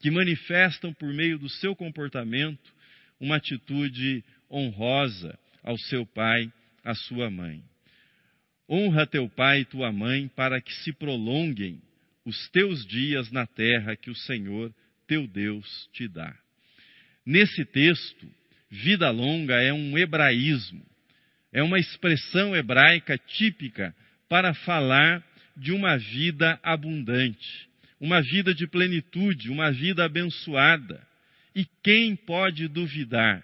que 0.00 0.10
manifestam 0.10 0.92
por 0.92 1.14
meio 1.14 1.38
do 1.38 1.48
seu 1.48 1.74
comportamento 1.74 2.70
uma 3.18 3.36
atitude 3.36 4.22
honrosa 4.50 5.38
ao 5.62 5.78
seu 5.78 6.04
pai, 6.04 6.52
à 6.84 6.94
sua 6.94 7.30
mãe. 7.30 7.62
Honra 8.68 9.06
teu 9.06 9.26
pai 9.30 9.60
e 9.60 9.64
tua 9.64 9.90
mãe 9.90 10.28
para 10.28 10.60
que 10.60 10.74
se 10.84 10.92
prolonguem 10.92 11.80
os 12.22 12.50
teus 12.50 12.84
dias 12.84 13.30
na 13.30 13.46
terra 13.46 13.96
que 13.96 14.10
o 14.10 14.14
Senhor 14.14 14.74
teu 15.08 15.26
Deus 15.26 15.88
te 15.92 16.06
dá. 16.06 16.32
Nesse 17.26 17.64
texto, 17.64 18.30
vida 18.70 19.10
longa 19.10 19.60
é 19.60 19.72
um 19.72 19.98
hebraísmo, 19.98 20.86
é 21.52 21.62
uma 21.62 21.78
expressão 21.78 22.54
hebraica 22.54 23.18
típica 23.18 23.94
para 24.28 24.54
falar 24.54 25.24
de 25.56 25.72
uma 25.72 25.96
vida 25.96 26.60
abundante, 26.62 27.68
uma 27.98 28.20
vida 28.20 28.54
de 28.54 28.66
plenitude, 28.66 29.50
uma 29.50 29.72
vida 29.72 30.04
abençoada. 30.04 31.04
E 31.54 31.66
quem 31.82 32.14
pode 32.14 32.68
duvidar? 32.68 33.42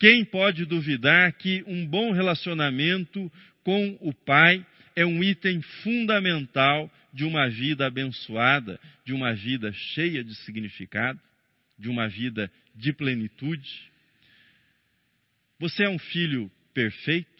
Quem 0.00 0.24
pode 0.24 0.64
duvidar 0.64 1.32
que 1.34 1.62
um 1.66 1.86
bom 1.86 2.10
relacionamento 2.10 3.30
com 3.62 3.96
o 4.00 4.12
Pai 4.12 4.66
é 4.96 5.06
um 5.06 5.22
item 5.22 5.62
fundamental 5.82 6.90
de 7.12 7.24
uma 7.24 7.48
vida 7.48 7.86
abençoada, 7.86 8.80
de 9.04 9.12
uma 9.12 9.34
vida 9.34 9.72
cheia 9.72 10.24
de 10.24 10.34
significado, 10.36 11.20
de 11.78 11.88
uma 11.88 12.08
vida 12.08 12.50
de 12.74 12.92
plenitude? 12.92 13.90
Você 15.58 15.84
é 15.84 15.88
um 15.88 15.98
filho 15.98 16.50
perfeito? 16.72 17.30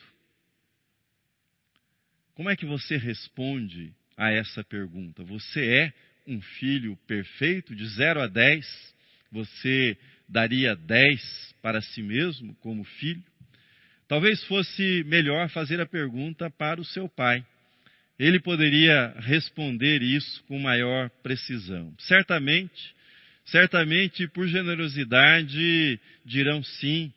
Como 2.34 2.50
é 2.50 2.56
que 2.56 2.66
você 2.66 2.96
responde 2.96 3.94
a 4.16 4.30
essa 4.30 4.62
pergunta. 4.62 5.24
Você 5.24 5.66
é 5.66 5.92
um 6.26 6.40
filho 6.40 6.96
perfeito? 7.06 7.74
De 7.74 7.86
0 7.86 8.22
a 8.22 8.26
10, 8.26 8.94
você 9.30 9.96
daria 10.28 10.74
10 10.76 11.54
para 11.60 11.80
si 11.80 12.02
mesmo 12.02 12.54
como 12.56 12.84
filho? 12.84 13.22
Talvez 14.06 14.42
fosse 14.44 15.04
melhor 15.06 15.48
fazer 15.48 15.80
a 15.80 15.86
pergunta 15.86 16.50
para 16.50 16.80
o 16.80 16.84
seu 16.84 17.08
pai. 17.08 17.44
Ele 18.22 18.38
poderia 18.38 19.12
responder 19.18 20.00
isso 20.00 20.44
com 20.44 20.56
maior 20.56 21.10
precisão. 21.24 21.92
Certamente, 21.98 22.94
certamente 23.44 24.28
por 24.28 24.46
generosidade 24.46 25.98
dirão 26.24 26.62
sim. 26.62 27.12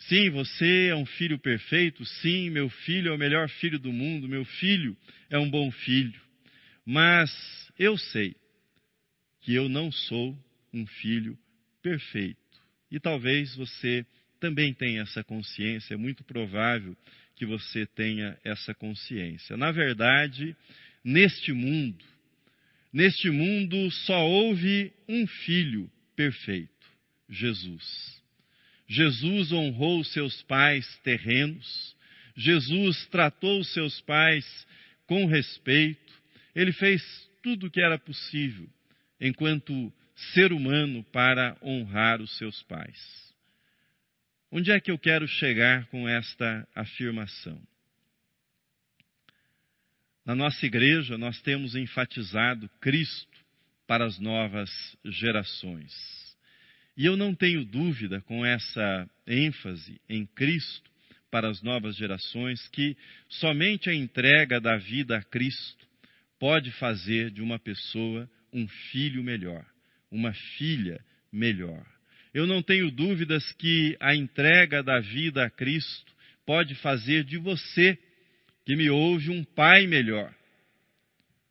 Sim, 0.00 0.30
você 0.30 0.88
é 0.88 0.96
um 0.96 1.06
filho 1.06 1.38
perfeito. 1.38 2.04
Sim, 2.04 2.50
meu 2.50 2.68
filho 2.68 3.12
é 3.12 3.14
o 3.14 3.18
melhor 3.18 3.48
filho 3.48 3.78
do 3.78 3.92
mundo. 3.92 4.28
Meu 4.28 4.44
filho 4.44 4.96
é 5.30 5.38
um 5.38 5.48
bom 5.48 5.70
filho. 5.70 6.20
Mas 6.84 7.30
eu 7.78 7.96
sei 7.96 8.34
que 9.42 9.54
eu 9.54 9.68
não 9.68 9.92
sou 9.92 10.36
um 10.74 10.84
filho 10.88 11.38
perfeito. 11.80 12.36
E 12.90 12.98
talvez 12.98 13.54
você 13.54 14.04
também 14.40 14.74
tenha 14.74 15.02
essa 15.02 15.22
consciência. 15.22 15.94
É 15.94 15.96
muito 15.96 16.24
provável 16.24 16.96
que 17.36 17.46
você 17.46 17.86
tenha 17.86 18.36
essa 18.42 18.74
consciência. 18.74 19.56
Na 19.56 19.70
verdade, 19.70 20.56
neste 21.04 21.52
mundo, 21.52 22.04
neste 22.92 23.30
mundo 23.30 23.90
só 23.90 24.26
houve 24.26 24.92
um 25.08 25.26
filho 25.26 25.90
perfeito: 26.16 26.70
Jesus. 27.28 28.16
Jesus 28.88 29.52
honrou 29.52 30.02
seus 30.04 30.42
pais 30.42 30.86
terrenos, 31.02 31.96
Jesus 32.36 33.06
tratou 33.06 33.62
seus 33.64 34.00
pais 34.00 34.66
com 35.06 35.26
respeito, 35.26 36.12
ele 36.54 36.72
fez 36.72 37.02
tudo 37.42 37.66
o 37.66 37.70
que 37.70 37.80
era 37.80 37.98
possível 37.98 38.68
enquanto 39.20 39.92
ser 40.34 40.52
humano 40.52 41.04
para 41.12 41.56
honrar 41.62 42.20
os 42.20 42.36
seus 42.38 42.62
pais. 42.62 43.25
Onde 44.50 44.70
é 44.70 44.80
que 44.80 44.90
eu 44.90 44.98
quero 44.98 45.26
chegar 45.26 45.86
com 45.86 46.08
esta 46.08 46.66
afirmação? 46.74 47.60
Na 50.24 50.34
nossa 50.34 50.64
igreja, 50.66 51.18
nós 51.18 51.40
temos 51.42 51.74
enfatizado 51.74 52.68
Cristo 52.80 53.38
para 53.86 54.04
as 54.04 54.18
novas 54.18 54.70
gerações. 55.04 55.92
E 56.96 57.04
eu 57.04 57.16
não 57.16 57.34
tenho 57.34 57.64
dúvida 57.64 58.20
com 58.22 58.44
essa 58.44 59.08
ênfase 59.26 60.00
em 60.08 60.26
Cristo 60.26 60.90
para 61.30 61.48
as 61.48 61.62
novas 61.62 61.96
gerações 61.96 62.66
que 62.68 62.96
somente 63.28 63.90
a 63.90 63.94
entrega 63.94 64.60
da 64.60 64.76
vida 64.76 65.16
a 65.16 65.22
Cristo 65.22 65.86
pode 66.38 66.70
fazer 66.72 67.30
de 67.30 67.42
uma 67.42 67.58
pessoa 67.58 68.28
um 68.52 68.66
filho 68.66 69.22
melhor, 69.22 69.64
uma 70.10 70.32
filha 70.32 71.04
melhor. 71.30 71.86
Eu 72.36 72.46
não 72.46 72.62
tenho 72.62 72.90
dúvidas 72.90 73.50
que 73.52 73.96
a 73.98 74.14
entrega 74.14 74.82
da 74.82 75.00
vida 75.00 75.46
a 75.46 75.48
Cristo 75.48 76.12
pode 76.44 76.74
fazer 76.74 77.24
de 77.24 77.38
você, 77.38 77.98
que 78.66 78.76
me 78.76 78.90
ouve, 78.90 79.30
um 79.30 79.42
pai 79.42 79.86
melhor. 79.86 80.34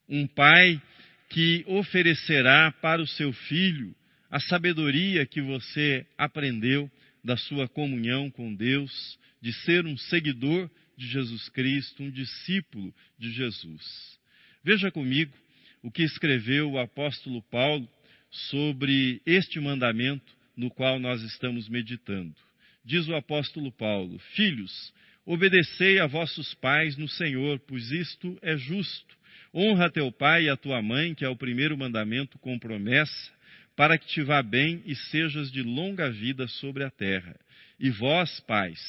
Um 0.07 0.27
pai 0.27 0.79
que 1.27 1.63
oferecerá 1.65 2.71
para 2.71 3.01
o 3.01 3.07
seu 3.07 3.33
filho 3.33 3.95
a 4.29 4.39
sabedoria 4.39 5.25
que 5.25 5.41
você 5.41 6.05
aprendeu 6.15 6.87
da 7.23 7.35
sua 7.35 7.67
comunhão 7.67 8.29
com 8.29 8.53
Deus, 8.53 9.17
de 9.41 9.51
ser 9.63 9.87
um 9.87 9.97
seguidor 9.97 10.69
de 10.95 11.07
Jesus 11.07 11.49
Cristo, 11.49 12.03
um 12.03 12.11
discípulo 12.11 12.93
de 13.17 13.31
Jesus. 13.31 14.19
Veja 14.63 14.91
comigo 14.91 15.33
o 15.81 15.89
que 15.89 16.03
escreveu 16.03 16.73
o 16.73 16.77
apóstolo 16.77 17.41
Paulo 17.49 17.89
sobre 18.29 19.19
este 19.25 19.59
mandamento 19.59 20.44
no 20.55 20.69
qual 20.69 20.99
nós 20.99 21.21
estamos 21.21 21.67
meditando. 21.69 22.35
Diz 22.83 23.07
o 23.07 23.15
apóstolo 23.15 23.71
Paulo: 23.71 24.19
Filhos, 24.35 24.93
obedecei 25.25 25.99
a 25.99 26.07
vossos 26.07 26.53
pais 26.55 26.95
no 26.97 27.07
Senhor, 27.07 27.59
pois 27.67 27.91
isto 27.91 28.37
é 28.41 28.55
justo. 28.57 29.15
Honra 29.53 29.89
teu 29.89 30.11
pai 30.11 30.43
e 30.43 30.49
a 30.49 30.57
tua 30.57 30.81
mãe, 30.81 31.15
que 31.15 31.23
é 31.23 31.29
o 31.29 31.35
primeiro 31.35 31.77
mandamento 31.77 32.37
com 32.39 32.59
promessa, 32.59 33.31
para 33.75 33.97
que 33.97 34.07
te 34.07 34.21
vá 34.21 34.41
bem 34.43 34.83
e 34.85 34.95
sejas 34.95 35.51
de 35.51 35.63
longa 35.63 36.09
vida 36.09 36.47
sobre 36.47 36.83
a 36.83 36.91
terra. 36.91 37.35
E 37.79 37.89
vós, 37.89 38.39
pais, 38.41 38.79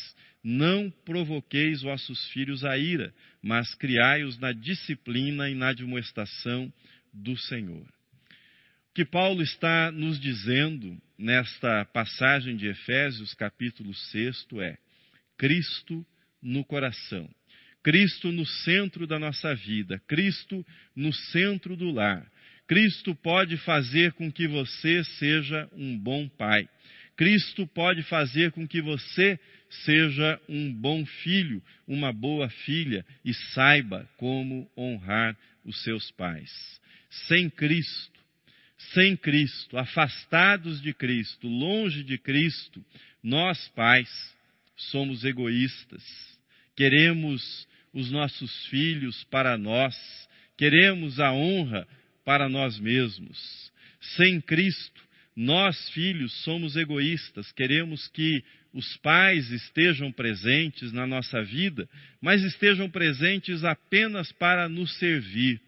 não 0.43 0.91
provoqueis 1.05 1.83
vossos 1.83 2.29
filhos 2.29 2.65
a 2.65 2.77
ira, 2.79 3.13
mas 3.43 3.75
criai-os 3.75 4.39
na 4.39 4.53
disciplina 4.53 5.49
e 5.49 5.55
na 5.55 5.69
admoestação 5.69 6.73
do 7.13 7.37
Senhor. 7.37 7.96
Que 8.97 9.05
Paulo 9.05 9.43
está 9.43 9.93
nos 9.93 10.19
dizendo 10.19 10.97
nesta 11.19 11.85
passagem 11.85 12.57
de 12.57 12.67
Efésios, 12.67 13.35
capítulo 13.35 13.93
6, 13.93 14.47
é 14.63 14.79
Cristo 15.37 16.03
no 16.41 16.65
coração. 16.65 17.29
Cristo 17.83 18.33
no 18.33 18.47
centro 18.47 19.07
da 19.07 19.19
nossa 19.19 19.55
vida, 19.55 20.01
Cristo 20.09 20.65
no 20.95 21.13
centro 21.13 21.77
do 21.77 21.91
lar. 21.91 22.27
Cristo 22.67 23.15
pode 23.15 23.59
fazer 23.59 24.15
com 24.15 24.33
que 24.33 24.49
você 24.49 25.05
seja 25.05 25.69
um 25.75 25.99
bom 25.99 26.27
pai. 26.27 26.67
Cristo 27.19 27.67
pode 27.67 28.03
fazer 28.05 28.51
com 28.53 28.67
que 28.67 28.81
você 28.81 29.39
seja 29.85 30.41
um 30.49 30.73
bom 30.73 31.05
filho, 31.05 31.63
uma 31.87 32.15
boa 32.15 32.49
filha 32.49 33.05
e 33.23 33.35
saiba 33.53 34.09
como 34.17 34.67
honrar 34.75 35.37
os 35.67 35.83
seus 35.83 36.11
pais. 36.13 36.51
Sem 37.29 37.51
Cristo, 37.51 38.16
sem 38.93 39.17
Cristo, 39.17 39.79
afastados 39.79 40.81
de 40.81 40.93
Cristo, 40.93 41.49
longe 41.49 42.03
de 42.03 42.19
Cristo, 42.19 42.85
nós 43.23 43.69
pais 43.69 44.09
somos 44.77 45.25
egoístas. 45.25 46.03
Queremos 46.77 47.67
os 47.93 48.11
nossos 48.11 48.67
filhos 48.67 49.25
para 49.25 49.57
nós, 49.57 49.97
queremos 50.57 51.19
a 51.19 51.33
honra 51.33 51.89
para 52.25 52.49
nós 52.49 52.79
mesmos. 52.79 53.73
Sem 54.17 54.41
Cristo, 54.41 55.03
nós, 55.35 55.91
filhos, 55.91 56.33
somos 56.45 56.77
egoístas, 56.77 57.51
queremos 57.53 58.09
que 58.09 58.43
os 58.73 58.97
pais 58.99 59.51
estejam 59.51 60.13
presentes 60.13 60.93
na 60.93 61.07
nossa 61.07 61.43
vida, 61.43 61.89
mas 62.21 62.43
estejam 62.43 62.91
presentes 62.91 63.65
apenas 63.65 64.31
para 64.33 64.69
nos 64.69 64.99
servir, 64.99 65.61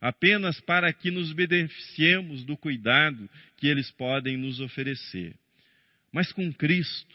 apenas 0.00 0.60
para 0.60 0.92
que 0.92 1.10
nos 1.10 1.32
beneficiemos 1.32 2.44
do 2.44 2.56
cuidado 2.56 3.28
que 3.56 3.66
eles 3.66 3.90
podem 3.90 4.36
nos 4.36 4.60
oferecer. 4.60 5.34
Mas 6.12 6.32
com 6.32 6.52
Cristo, 6.52 7.14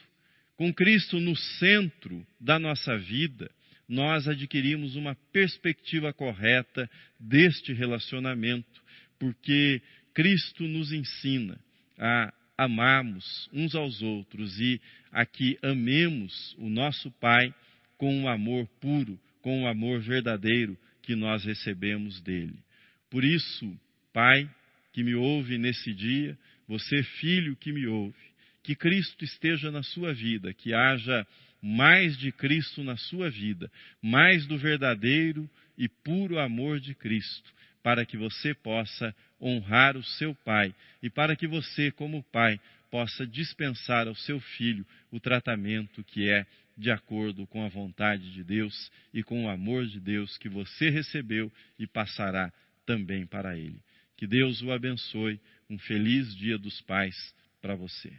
com 0.55 0.73
Cristo 0.73 1.19
no 1.19 1.35
centro 1.35 2.25
da 2.39 2.59
nossa 2.59 2.97
vida, 2.97 3.49
nós 3.87 4.27
adquirimos 4.27 4.95
uma 4.95 5.15
perspectiva 5.31 6.13
correta 6.13 6.89
deste 7.19 7.73
relacionamento, 7.73 8.81
porque 9.19 9.81
Cristo 10.13 10.63
nos 10.63 10.91
ensina 10.91 11.59
a 11.97 12.33
amarmos 12.57 13.49
uns 13.51 13.75
aos 13.75 14.01
outros 14.01 14.59
e 14.59 14.81
a 15.11 15.25
que 15.25 15.57
amemos 15.61 16.55
o 16.57 16.69
nosso 16.69 17.11
Pai 17.11 17.53
com 17.97 18.15
um 18.15 18.27
amor 18.27 18.67
puro, 18.79 19.19
com 19.41 19.61
um 19.61 19.67
amor 19.67 19.99
verdadeiro 20.01 20.77
que 21.01 21.15
nós 21.15 21.43
recebemos 21.43 22.21
dele. 22.21 22.64
Por 23.09 23.23
isso, 23.23 23.79
Pai 24.13 24.49
que 24.95 25.03
me 25.03 25.13
ouve 25.13 25.57
nesse 25.57 25.93
dia, 25.93 26.37
você, 26.65 27.03
filho 27.03 27.53
que 27.57 27.73
me 27.73 27.85
ouve, 27.85 28.15
que 28.63 28.73
Cristo 28.73 29.25
esteja 29.25 29.69
na 29.69 29.83
sua 29.83 30.13
vida, 30.13 30.53
que 30.53 30.73
haja 30.73 31.27
mais 31.61 32.17
de 32.17 32.31
Cristo 32.31 32.81
na 32.81 32.95
sua 32.95 33.29
vida, 33.29 33.69
mais 34.01 34.47
do 34.47 34.57
verdadeiro 34.57 35.49
e 35.77 35.89
puro 35.89 36.39
amor 36.39 36.79
de 36.79 36.95
Cristo, 36.95 37.53
para 37.83 38.05
que 38.05 38.15
você 38.15 38.53
possa 38.53 39.13
honrar 39.41 39.97
o 39.97 40.03
seu 40.03 40.33
pai 40.33 40.73
e 41.03 41.09
para 41.09 41.35
que 41.35 41.45
você, 41.45 41.91
como 41.91 42.23
pai, 42.31 42.57
possa 42.89 43.27
dispensar 43.27 44.07
ao 44.07 44.15
seu 44.15 44.39
filho 44.39 44.87
o 45.11 45.19
tratamento 45.19 46.05
que 46.05 46.29
é 46.29 46.45
de 46.77 46.89
acordo 46.89 47.45
com 47.47 47.65
a 47.65 47.67
vontade 47.67 48.31
de 48.31 48.45
Deus 48.45 48.89
e 49.13 49.21
com 49.21 49.43
o 49.43 49.49
amor 49.49 49.85
de 49.85 49.99
Deus 49.99 50.37
que 50.37 50.47
você 50.47 50.89
recebeu 50.89 51.51
e 51.77 51.85
passará 51.85 52.53
também 52.85 53.25
para 53.25 53.57
ele. 53.57 53.81
Que 54.17 54.27
Deus 54.27 54.61
o 54.61 54.71
abençoe. 54.71 55.39
Um 55.69 55.77
feliz 55.77 56.35
Dia 56.35 56.57
dos 56.57 56.79
Pais 56.81 57.15
para 57.61 57.75
você. 57.75 58.13